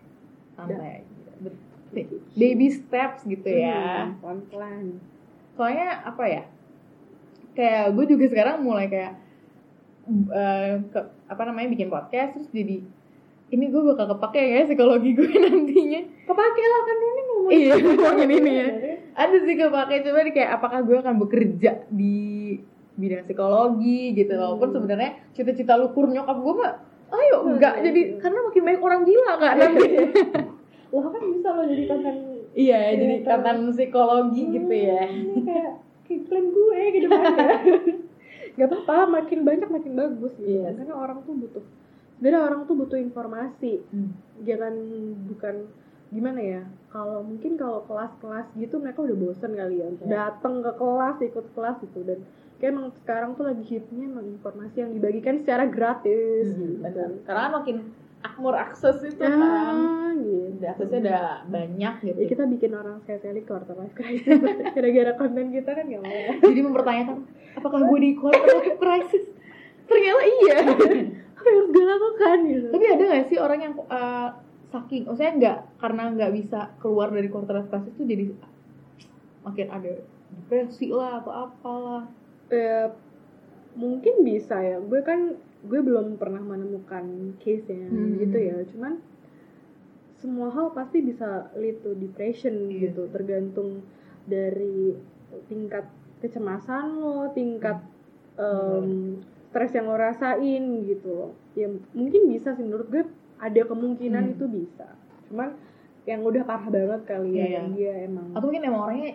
[0.55, 1.51] santai aja.
[2.33, 4.14] Baby steps gitu ya.
[4.18, 4.85] Pelan pelan.
[5.51, 6.42] soalnya apa ya?
[7.53, 9.18] Kayak gue juga sekarang mulai kayak
[10.31, 12.81] eh, ke- apa namanya bikin podcast terus jadi
[13.51, 16.01] ini gue bakal kepake ya psikologi gue nantinya.
[16.23, 17.51] Kepake lah kan ini ngomong.
[17.51, 18.68] iya ngomongin ini ya.
[19.27, 22.14] Ada sih kepake coba kayak apakah gue akan bekerja di
[22.94, 24.42] bidang psikologi gitu Hmm.
[24.42, 26.72] walaupun sebenarnya cita-cita lukur nyokap gue mah
[27.11, 27.50] ayo Hmm.
[27.55, 29.88] enggak jadi karena makin banyak orang gila kan nanti
[30.90, 32.14] Lo kan bisa lo jadi konten
[32.53, 35.72] iya jadi Iya, konten psikologi gitu ya ini kayak
[36.05, 37.46] kayak plan gue ke depannya
[38.59, 40.74] nggak apa-apa makin banyak makin bagus gitu Iya.
[40.74, 41.64] karena orang tuh butuh
[42.12, 44.11] sebenarnya orang tuh butuh informasi Hmm.
[44.42, 44.74] jangan
[45.26, 45.55] bukan
[46.11, 50.05] gimana ya kalau mungkin kalau kelas-kelas gitu mereka udah bosen kali ya Iya.
[50.05, 52.18] datang ke kelas ikut kelas gitu dan
[52.61, 56.85] kayak emang sekarang tuh lagi hitnya emang informasi yang dibagikan secara gratis Hmm, gitu.
[56.85, 57.09] benar.
[57.25, 57.77] Karena kan makin
[58.20, 59.33] akmur akses itu kan.
[59.33, 60.61] ah, gitu.
[60.61, 62.18] Udah aksesnya udah banyak gitu.
[62.20, 64.37] Ya kita bikin orang sekali quarter life crisis
[64.77, 66.20] gara-gara konten kita kan gak mau
[66.53, 67.16] Jadi mempertanyakan
[67.57, 69.25] apakah gue di quarter life crisis?
[69.88, 70.59] Ternyata iya.
[71.40, 74.29] apa yang harus gue lakukan gitu Tapi ada gak sih orang yang uh,
[74.70, 78.31] saking, maksudnya nggak karena nggak bisa keluar dari quarter life crisis tuh jadi
[79.42, 79.92] makin ada
[80.31, 82.05] depresi lah atau apalah.
[82.51, 82.89] Eh,
[83.75, 84.79] mungkin bisa ya.
[84.79, 87.05] Gue kan gue belum pernah menemukan
[87.39, 88.19] case yang Hmm.
[88.19, 88.57] gitu ya.
[88.67, 88.99] Cuman
[90.17, 92.91] semua hal pasti bisa lead to depression Iya.
[92.91, 93.09] gitu.
[93.09, 93.87] Tergantung
[94.25, 94.93] dari
[95.47, 95.87] tingkat
[96.21, 97.81] kecemasan lo tingkat
[98.37, 99.17] em,
[99.49, 101.09] stres yang lo rasain gitu.
[101.09, 102.65] Loh ya mungkin bisa sih.
[102.65, 103.05] Menurut gue
[103.39, 104.35] ada kemungkinan Hmm.
[104.35, 104.89] itu bisa.
[105.29, 105.55] Cuman
[106.05, 109.13] yang udah parah banget kali ya yang dia emang Atau mungkin emang orangnya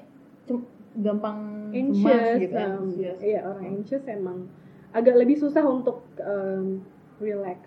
[0.96, 1.40] gampang
[1.72, 2.68] anxious, gitu ya.
[2.68, 3.18] um, anxious.
[3.22, 4.38] iya orang anxious emang
[4.92, 6.84] agak lebih susah untuk um,
[7.18, 7.60] relax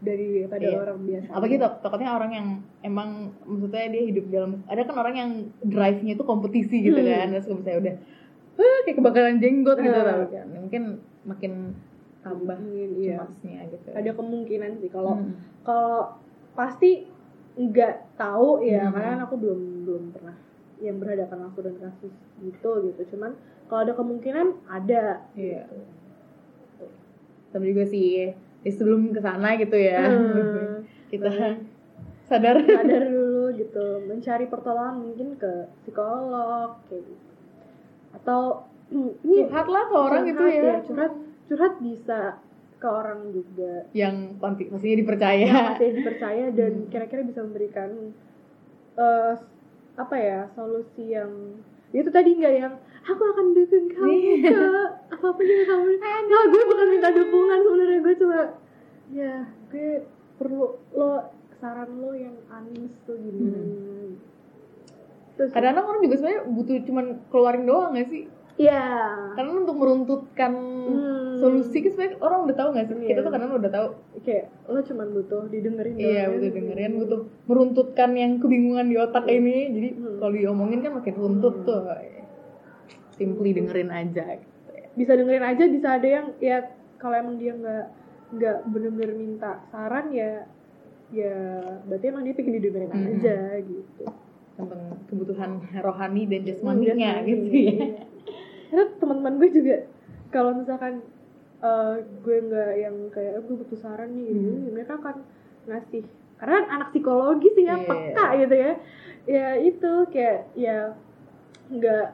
[0.00, 0.80] daripada Iya.
[0.80, 2.48] orang biasa apa gitu takutnya orang yang
[2.80, 3.08] emang
[3.44, 7.08] maksudnya dia hidup dalam ada kan orang yang drive-nya itu kompetisi gitu Hmm.
[7.10, 7.94] kan terus kalau misalnya udah
[8.56, 10.82] "Wah, kayak kebakaran jenggot gitu tapi kan mungkin
[11.22, 11.52] makin
[12.20, 12.56] tambah
[12.96, 13.16] iya.
[13.20, 15.32] cemasnya gitu ada kemungkinan sih kalau Hmm.
[15.64, 16.16] kalau
[16.52, 17.04] pasti
[17.56, 18.94] nggak tahu ya Hmm.
[18.96, 20.36] karena aku belum belum pernah
[20.80, 25.68] yang berhadapan langsung dengan kasus gitu gitu cuman kalau ada kemungkinan ada Iya.
[27.50, 28.28] Tapi juga sih ya
[28.66, 30.06] sebelum ke sana gitu ya.
[30.06, 30.86] Hmm.
[31.12, 31.30] kita
[32.22, 32.62] sadar.
[32.62, 37.24] sadar dulu gitu mencari pertolongan mungkin ke psikolog kayak gitu
[38.12, 40.74] atau hmm, ini Curhat lah ke orang gitu curhat ya.
[40.86, 41.12] curhat
[41.46, 42.38] curhat bisa
[42.78, 45.42] ke orang juga Yang pastinya dipercaya.
[45.44, 46.88] yang masih dipercaya dan Hmm.
[46.88, 47.90] kira-kira bisa memberikan
[48.94, 49.32] eh,
[50.00, 51.60] apa ya solusi yang
[51.90, 54.48] itu tadi nggak yang aku akan dukung kamu Iya.
[54.48, 54.70] ke
[55.10, 55.88] apa pun yang kamu
[56.30, 58.40] nah gue bukan minta dukungan sebenarnya gue cuma
[59.10, 59.34] ya
[59.68, 59.88] gue
[60.36, 61.10] perlu lo
[61.58, 63.60] saran lo yang anis tuh gimana
[65.36, 68.24] terus Kadang-kadang orang juga sebenarnya butuh cuman keluarin doang gak sih?
[68.60, 68.84] Ya
[69.32, 71.38] Karena untuk meruntutkan Hmm.
[71.38, 72.94] solusi kan sebenarnya orang udah tahu gak sih?
[72.98, 73.24] Kita Iya.
[73.24, 73.86] tuh kadang udah tahu.
[74.20, 76.32] kayak lo cuma butuh didengerin Iya, doang.
[76.34, 79.56] butuh dengerin, butuh meruntutkan yang kebingungan di otak ini.
[79.70, 80.18] Jadi Hmm.
[80.18, 81.64] kalau diomongin kan makin runtut Hmm.
[81.64, 81.80] tuh.
[83.10, 84.48] Simply dengerin aja gitu
[84.90, 87.84] bisa dengerin aja bisa ada yang ya kalau emang dia nggak
[88.32, 90.44] nggak bener-bener minta saran ya
[91.08, 91.34] ya
[91.84, 93.10] berarti emang dia pengen didengerin Mm-mm.
[93.14, 94.04] aja gitu
[94.52, 97.54] Tentang kebutuhan rohani dan Hmm, jasmaninya jasmani, gitu ya.
[97.54, 98.02] iya.
[98.70, 99.76] Karena teman-teman gue juga
[100.30, 101.02] kalau misalkan
[101.60, 104.70] eh, gue nggak yang kayak "Eh, gue butuh saran nih Hmm.
[104.70, 105.20] mereka akan
[105.66, 106.02] ngasih
[106.38, 107.84] karena anak psikologi sih ya Iya.
[107.84, 108.72] peka gitu ya
[109.28, 110.96] ya itu kayak ya
[111.68, 112.06] nggak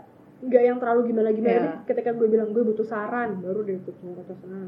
[0.43, 1.87] nggak yang terlalu gimana gimana Iya.
[1.87, 4.59] ketika gue bilang gue butuh saran baru dia nyerocos sana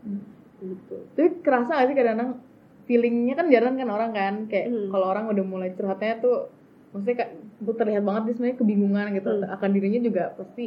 [0.00, 0.20] Hmm.
[0.60, 2.40] gitu Tapi kerasa gak sih kadang-kadang
[2.84, 4.88] feelingnya kan jarang kan orang kan kayak Hmm.
[4.88, 6.48] kalau orang udah mulai curhatnya tuh
[6.90, 9.46] maksudnya kayak tuh terlihat banget dia sebenarnya kebingungan gitu Hmm.
[9.46, 10.66] akan dirinya juga pasti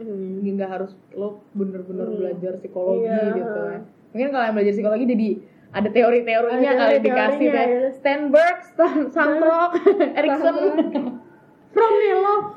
[0.00, 0.40] Hmm.
[0.40, 2.18] nggak harus lo bener-bener Hmm.
[2.18, 3.36] belajar psikologi Iya.
[3.36, 3.80] gitu kan.
[4.10, 5.28] mungkin kalau yang belajar psikologi jadi
[5.70, 7.64] ada teori-teorinya kali teori-teorinya, dikasih ya.
[7.92, 8.58] Stenberg,
[9.12, 9.70] Santrok,
[10.18, 10.54] Erikson
[12.16, 12.48] love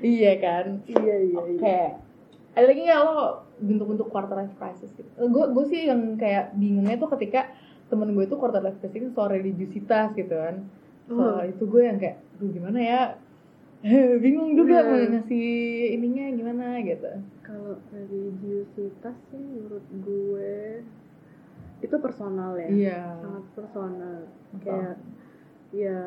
[0.00, 1.52] iya kan iya iya Oke.
[1.56, 1.84] iya
[2.50, 3.16] Ada lagi nggak lo
[3.58, 5.06] bentuk-bentuk quarter life crisis gitu?
[5.22, 7.46] Gue gue sih yang kayak bingungnya tuh ketika
[7.86, 10.66] temen gue tuh quarter life crisis soal religiusitas gitu kan.
[11.06, 11.50] Soal Hmm.
[11.50, 13.00] itu gue yang kayak, duh gimana ya?
[14.22, 14.86] Bingung juga Iya.
[14.86, 15.46] mau ngasih
[15.94, 17.10] ininya gimana gitu.
[17.40, 20.84] kalau religiusitas sih menurut gue
[21.80, 23.00] itu personal ya Iya.
[23.18, 24.16] sangat personal
[24.52, 24.60] Masalah.
[24.60, 24.96] kayak
[25.70, 25.98] ya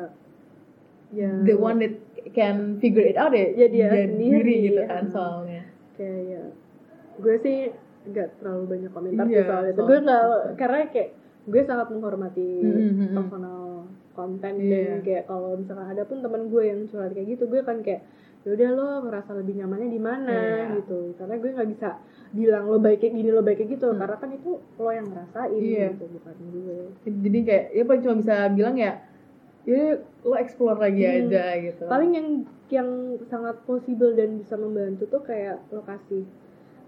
[1.10, 1.94] ya The one that
[2.32, 4.88] can figure it out ya, Ya, dia sendiri, gitu ya.
[4.88, 5.62] kan soalnya.
[5.94, 6.42] kayak ya
[7.16, 7.58] gue sih
[8.04, 11.10] nggak terlalu banyak komentar Iya, sih soal itu gue nggak karena kayak
[11.44, 13.12] gue sangat menghormati Mhm.
[13.12, 14.72] personal konten Iya.
[14.88, 18.02] dan kayak kalau misalkan ada pun teman gue yang curhat kayak gitu gue kan kayak
[18.42, 20.64] yaudah lo ngerasa lebih nyamannya di mana Iya.
[20.78, 21.88] gitu karena gue nggak bisa
[22.30, 23.98] bilang lo baik kayak gini lo baik kayak gitu Hmm.
[23.98, 25.88] karena kan itu lo yang ngerasain Iya.
[25.90, 28.92] gitu bukan gue Jadi kayak ya paling cuma bisa bilang ya,
[29.64, 29.82] ya
[30.22, 31.16] lo explore lagi Hmm.
[31.26, 31.84] aja gitu.
[31.84, 32.28] paling yang
[32.66, 32.88] yang
[33.22, 36.24] sangat possible dan bisa membantu tuh kayak lokasi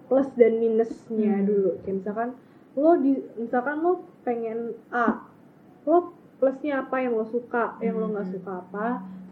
[0.06, 1.46] plus dan minusnya Hmm.
[1.46, 2.28] dulu kayak misalkan
[2.76, 5.24] lo di misalkan lo pengen A
[5.84, 7.80] lo plusnya apa yang lo suka?
[7.80, 8.34] Yang lo nggak Hmm.
[8.36, 8.86] suka apa?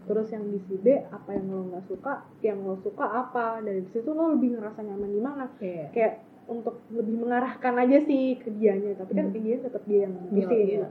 [0.05, 2.13] Terus yang di si B apa yang lo nggak suka?
[2.41, 3.45] Yang lo suka apa?
[3.61, 5.45] Dari situ lo lebih ngerasa nyaman di mana?
[5.57, 5.85] Iya.
[5.93, 6.13] kayak
[6.45, 8.93] untuk lebih mengarahkan aja sih ke dianya.
[8.95, 9.37] Tapi kan Hmm.
[9.37, 10.85] dia tetap dia yang mutusin iya.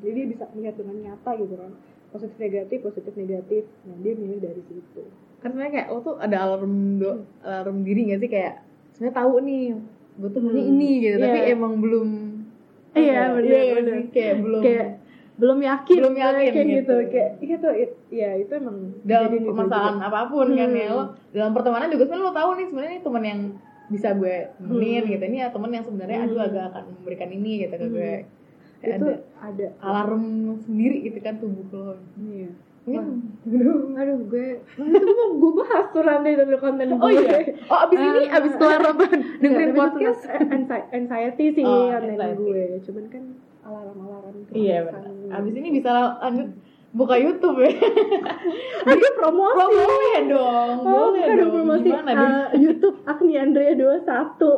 [0.00, 1.72] jadi dia bisa melihat dengan nyata gitu kan.
[2.12, 3.62] Positif negatif positif negatif.
[3.84, 5.02] Nah dia milih dari situ.
[5.40, 8.30] Kan sebenarnya kayak lo tuh ada alarm do, alarm diri gak sih?
[8.30, 8.54] Kayak
[8.92, 9.64] sebenarnya tahu nih
[10.22, 10.72] gue tuh maunya Hmm.
[10.72, 11.52] ini gitu tapi Iya.
[11.52, 12.08] emang belum
[12.92, 13.94] Iya, ya, bener, iya bener.
[13.94, 14.86] sih, kayak belum kayak
[15.32, 16.94] belum yakin Belum yakin kayak gitu, gitu.
[17.10, 20.92] kayak itu it- ya itu emang dalam permasalahan apa pun kan ya Hmm.
[20.92, 23.40] lo dalam pertemanan juga sebenarnya lo tahu nih sebenarnya ini teman yang
[23.88, 25.10] bisa gue temenin Hmm.
[25.10, 26.46] gitu ini ya teman yang sebenarnya aduh Hmm.
[26.46, 27.92] agak akan memberikan ini gitu ke Hmm.
[27.92, 28.12] gue
[28.82, 30.24] itu ada ada alarm
[30.60, 32.50] sendiri gitu kan tubuh lo iya
[32.82, 34.48] mungkin aduh gue.
[34.74, 36.98] Itu mau gue bahas tuh nanti dari konten gue.
[36.98, 37.38] oh iya.
[37.66, 38.38] Oh abis ini Ah.
[38.38, 39.04] abis kelar apa?
[39.38, 40.20] Dengerin itu podcast?
[40.90, 42.42] anxiety sih Oh, konten anxiety.
[42.42, 42.64] gue.
[42.82, 43.22] Cuman kan
[43.62, 45.06] alarm-alarm iya benar.
[45.32, 46.48] abis ini bisa lanjut
[46.92, 47.70] buka YouTube ya.
[48.90, 49.56] Ada promosi.
[49.56, 51.50] Boleh dong, Oh, boleh dong.
[51.54, 51.88] promosi.
[51.88, 54.02] Gimana uh, YouTube Agni Andrea 21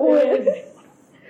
[0.09, 0.74] Wes.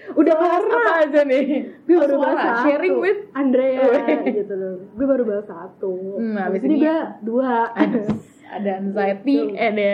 [0.07, 0.77] Udah bahas Suara.
[0.77, 1.45] apa aja nih?
[1.81, 2.61] gue Oh, baru bahas satu.
[2.63, 4.21] sharing with Andrea Wes.
[4.37, 8.01] gitu loh gue baru bahas satu Hmm, habis ini gue dua ada,
[8.47, 9.57] ada anxiety, Betul.
[9.57, 9.93] ada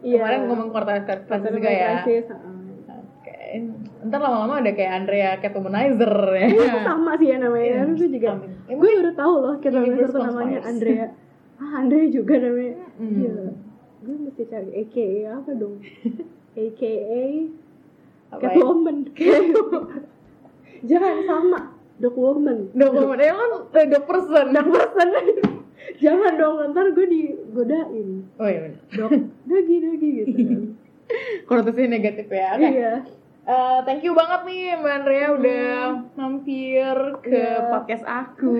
[0.00, 0.16] Iya.
[0.18, 1.90] kemarin ngomong quarter life crisis juga ya.
[2.02, 3.38] Oke.
[4.02, 6.46] ntar lama-lama ada kayak Andrea Catwomanizer ya.
[6.48, 7.62] Ini tuh sama sih ya namanya.
[7.62, 7.78] Iya.
[7.84, 8.30] Terus gue juga
[8.66, 10.58] gue baru tahu loh Universe tuh namanya.
[10.64, 11.06] Andrea.
[11.54, 12.74] Ah, Andrea juga namanya.
[12.96, 13.14] Hmm.
[13.14, 13.46] Gila.
[14.02, 15.78] Gue mesti cari AKA apa dong?
[16.52, 17.22] AKA
[18.32, 18.56] Apa ya?
[18.56, 18.96] Catwoman.
[20.90, 21.60] Jangan sama.
[22.02, 22.74] Dog Woman.
[22.74, 24.50] Dokumen ya kan eh, dog person.
[24.50, 25.08] Dog person.
[26.04, 28.26] Jangan dong, ntar gue digodain.
[28.38, 28.80] Oh iya bener.
[28.90, 29.12] Dog,
[29.46, 30.60] dagi, dagi gitu kan.
[31.46, 32.58] Konotasinya negatif ya.
[32.58, 32.66] Oke.
[32.66, 32.94] Iya.
[33.42, 35.66] Eh, thank you banget nih Mbak Andrea udah
[36.14, 36.94] mampir
[37.26, 37.70] ke Iya.
[37.70, 38.54] podcast aku.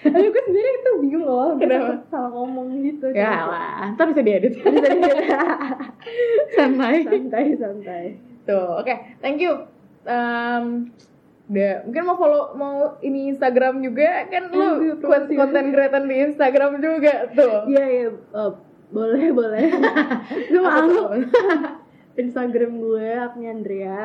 [0.00, 1.56] Tapi gue sendiri itu bingung loh.
[1.60, 2.04] Kenapa?
[2.08, 3.12] salah ngomong gitu.
[3.12, 4.56] ya lah, ntar bisa diedit.
[4.56, 5.40] Bisa.
[6.56, 7.04] Santai.
[7.04, 8.04] santai, santai.
[8.48, 9.68] Tuh, oke, thank you.
[10.02, 10.88] Um,
[11.46, 17.28] udah, mungkin mau follow mau ini Instagram juga kan lu konten kreator di Instagram juga
[17.30, 17.68] tuh.
[17.68, 18.08] Iya, iya.
[18.08, 18.52] Eh,
[18.88, 19.64] boleh, boleh.
[20.48, 20.88] gue malu.
[20.88, 21.08] tuh?
[22.24, 24.00] Instagram gue aknya Andrea.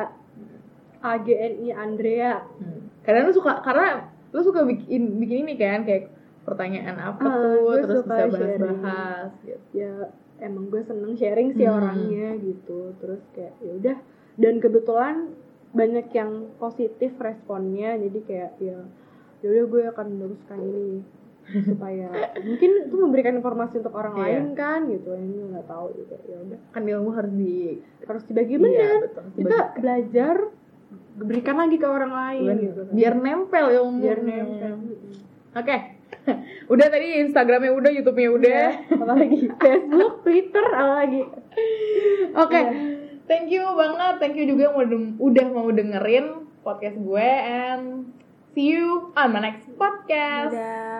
[1.00, 2.40] AGNI Andrea.
[2.56, 2.88] Hmm.
[3.00, 6.08] Karena lu suka karena lu suka bikin bikin ini kan kayak
[6.44, 8.60] pertanyaan apa Ah, tuh terus suka bisa sharing.
[8.60, 9.64] bahas-bahas gitu.
[9.74, 9.92] Ya
[10.38, 11.76] emang gue seneng sharing sih Hmm.
[11.76, 12.92] orangnya gitu.
[12.98, 13.96] Terus kayak ya udah.
[14.34, 15.30] Dan kebetulan
[15.70, 17.94] banyak yang positif responnya.
[17.94, 18.78] Jadi kayak ya
[19.38, 21.04] ya udah gue akan meneruskan ini
[21.68, 22.08] supaya
[22.40, 24.24] mungkin itu memberikan informasi untuk orang Iya.
[24.24, 28.56] lain kan gitu ini nggak tahu juga ya udah Kan ilmu harus di harus dibagi
[28.56, 29.24] Iya, benar betul.
[29.36, 30.36] kita belajar
[31.14, 32.64] berikan lagi ke orang lain Bener.
[32.64, 32.92] gitu kan.
[32.96, 34.00] biar nempel ilmu.
[34.00, 34.74] biar nempel
[35.52, 35.76] Oke.
[36.72, 38.48] udah tadi Instagramnya udah, YouTube-nya udah.
[38.48, 41.22] Iya, apalagi Facebook Twitter apalagi
[42.34, 42.56] Oke.
[42.56, 43.03] Iya.
[43.24, 44.14] Thank you banget.
[44.20, 44.76] Thank you juga
[45.20, 48.12] udah mau dengerin podcast gue and
[48.52, 50.52] see you on my next podcast.
[50.52, 50.93] Dadah.